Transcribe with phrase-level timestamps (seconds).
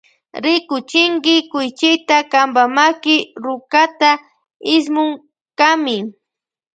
[0.43, 4.11] Rikuchinki kuychita kampa maki rukata
[4.75, 5.97] ismunkami.